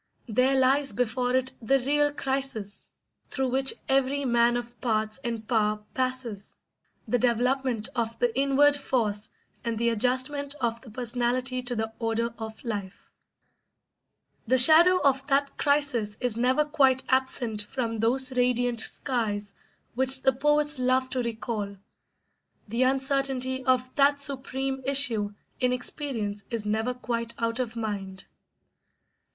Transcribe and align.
There 0.27 0.59
lies 0.59 0.93
before 0.93 1.35
it 1.35 1.53
the 1.61 1.77
real 1.77 2.11
crisis 2.11 2.89
through 3.29 3.49
which 3.49 3.75
every 3.87 4.25
man 4.25 4.57
of 4.57 4.81
parts 4.81 5.19
and 5.23 5.47
power 5.47 5.83
passes: 5.93 6.57
the 7.07 7.19
development 7.19 7.87
of 7.95 8.17
the 8.17 8.35
inward 8.35 8.75
force 8.75 9.29
and 9.63 9.77
the 9.77 9.89
adjustment 9.89 10.55
of 10.59 10.81
the 10.81 10.89
personality 10.89 11.61
to 11.61 11.75
the 11.75 11.93
order 11.99 12.33
of 12.39 12.63
life. 12.63 13.11
The 14.47 14.57
shadow 14.57 14.97
of 15.03 15.27
that 15.27 15.55
crisis 15.55 16.17
is 16.19 16.35
never 16.35 16.65
quite 16.65 17.03
absent 17.07 17.61
from 17.61 17.99
those 17.99 18.31
radiant 18.31 18.79
skies 18.79 19.53
which 19.93 20.23
the 20.23 20.33
poets 20.33 20.79
love 20.79 21.11
to 21.11 21.21
recall; 21.21 21.77
the 22.67 22.81
uncertainty 22.81 23.63
of 23.65 23.93
that 23.97 24.19
supreme 24.19 24.81
issue 24.83 25.35
in 25.59 25.71
experience 25.71 26.43
is 26.49 26.65
never 26.65 26.95
quite 26.95 27.35
out 27.37 27.59
of 27.59 27.75
mind. 27.75 28.25